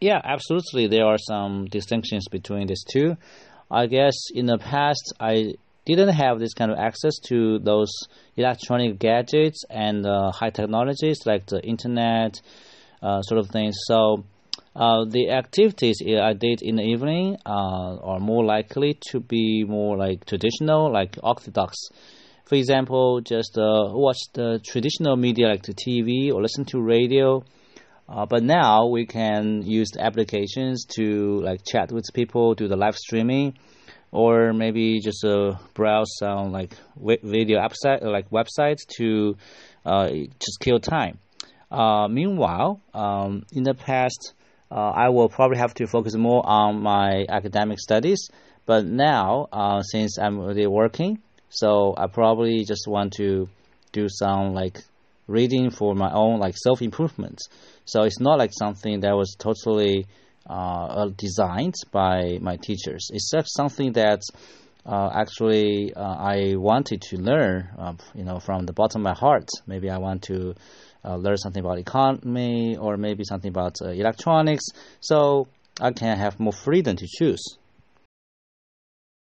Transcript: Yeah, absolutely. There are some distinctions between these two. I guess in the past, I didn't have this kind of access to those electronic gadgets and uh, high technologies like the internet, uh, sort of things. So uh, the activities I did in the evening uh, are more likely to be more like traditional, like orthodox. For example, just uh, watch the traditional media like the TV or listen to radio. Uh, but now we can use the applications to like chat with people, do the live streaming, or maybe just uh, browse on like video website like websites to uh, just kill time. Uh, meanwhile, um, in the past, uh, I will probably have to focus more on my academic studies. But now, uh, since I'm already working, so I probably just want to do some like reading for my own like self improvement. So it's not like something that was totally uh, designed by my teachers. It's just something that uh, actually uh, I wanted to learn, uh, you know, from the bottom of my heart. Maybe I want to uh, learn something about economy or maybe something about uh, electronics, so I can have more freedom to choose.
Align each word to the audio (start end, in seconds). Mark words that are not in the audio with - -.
Yeah, 0.00 0.20
absolutely. 0.22 0.86
There 0.86 1.04
are 1.06 1.18
some 1.18 1.66
distinctions 1.66 2.28
between 2.28 2.68
these 2.68 2.84
two. 2.84 3.16
I 3.70 3.86
guess 3.86 4.14
in 4.32 4.46
the 4.46 4.58
past, 4.58 5.12
I 5.18 5.54
didn't 5.84 6.10
have 6.10 6.38
this 6.38 6.54
kind 6.54 6.70
of 6.70 6.78
access 6.78 7.18
to 7.26 7.58
those 7.58 7.90
electronic 8.36 8.98
gadgets 8.98 9.64
and 9.68 10.06
uh, 10.06 10.30
high 10.30 10.50
technologies 10.50 11.20
like 11.26 11.46
the 11.46 11.60
internet, 11.64 12.40
uh, 13.02 13.22
sort 13.22 13.40
of 13.40 13.48
things. 13.50 13.76
So 13.86 14.24
uh, 14.76 15.04
the 15.04 15.30
activities 15.30 16.00
I 16.06 16.32
did 16.32 16.62
in 16.62 16.76
the 16.76 16.84
evening 16.84 17.36
uh, 17.44 17.96
are 18.00 18.20
more 18.20 18.44
likely 18.44 18.98
to 19.10 19.18
be 19.18 19.64
more 19.64 19.96
like 19.96 20.26
traditional, 20.26 20.92
like 20.92 21.18
orthodox. 21.22 21.76
For 22.44 22.54
example, 22.54 23.20
just 23.20 23.58
uh, 23.58 23.90
watch 23.92 24.18
the 24.32 24.60
traditional 24.64 25.16
media 25.16 25.48
like 25.48 25.64
the 25.64 25.74
TV 25.74 26.32
or 26.32 26.40
listen 26.40 26.64
to 26.66 26.80
radio. 26.80 27.42
Uh, 28.08 28.24
but 28.24 28.42
now 28.42 28.86
we 28.86 29.04
can 29.04 29.62
use 29.62 29.90
the 29.90 30.02
applications 30.02 30.86
to 30.86 31.40
like 31.40 31.60
chat 31.64 31.92
with 31.92 32.04
people, 32.14 32.54
do 32.54 32.66
the 32.66 32.76
live 32.76 32.96
streaming, 32.96 33.54
or 34.10 34.52
maybe 34.52 35.00
just 35.00 35.24
uh, 35.24 35.54
browse 35.74 36.22
on 36.22 36.50
like 36.50 36.72
video 36.96 37.58
website 37.58 38.02
like 38.02 38.30
websites 38.30 38.86
to 38.96 39.36
uh, 39.84 40.08
just 40.08 40.58
kill 40.60 40.80
time. 40.80 41.18
Uh, 41.70 42.08
meanwhile, 42.08 42.80
um, 42.94 43.44
in 43.52 43.62
the 43.62 43.74
past, 43.74 44.32
uh, 44.70 44.74
I 44.74 45.10
will 45.10 45.28
probably 45.28 45.58
have 45.58 45.74
to 45.74 45.86
focus 45.86 46.14
more 46.14 46.42
on 46.46 46.82
my 46.82 47.26
academic 47.28 47.78
studies. 47.78 48.30
But 48.64 48.86
now, 48.86 49.48
uh, 49.52 49.82
since 49.82 50.18
I'm 50.18 50.38
already 50.38 50.66
working, 50.66 51.22
so 51.50 51.94
I 51.96 52.06
probably 52.06 52.64
just 52.64 52.86
want 52.86 53.14
to 53.14 53.48
do 53.92 54.08
some 54.08 54.52
like 54.54 54.82
reading 55.28 55.70
for 55.70 55.94
my 55.94 56.10
own 56.12 56.40
like 56.40 56.56
self 56.56 56.82
improvement. 56.82 57.40
So 57.84 58.02
it's 58.02 58.18
not 58.18 58.38
like 58.38 58.50
something 58.52 59.00
that 59.00 59.14
was 59.14 59.36
totally 59.38 60.06
uh, 60.48 61.10
designed 61.16 61.74
by 61.92 62.38
my 62.40 62.56
teachers. 62.56 63.10
It's 63.12 63.30
just 63.30 63.54
something 63.54 63.92
that 63.92 64.22
uh, 64.86 65.10
actually 65.12 65.92
uh, 65.94 66.00
I 66.02 66.54
wanted 66.56 67.02
to 67.02 67.16
learn, 67.18 67.68
uh, 67.78 67.92
you 68.14 68.24
know, 68.24 68.40
from 68.40 68.64
the 68.64 68.72
bottom 68.72 69.02
of 69.02 69.04
my 69.04 69.14
heart. 69.14 69.48
Maybe 69.66 69.90
I 69.90 69.98
want 69.98 70.22
to 70.24 70.54
uh, 71.04 71.16
learn 71.16 71.36
something 71.36 71.62
about 71.62 71.78
economy 71.78 72.76
or 72.76 72.96
maybe 72.96 73.24
something 73.24 73.50
about 73.50 73.76
uh, 73.82 73.88
electronics, 73.88 74.64
so 75.00 75.48
I 75.80 75.92
can 75.92 76.16
have 76.16 76.40
more 76.40 76.52
freedom 76.52 76.96
to 76.96 77.06
choose. 77.06 77.58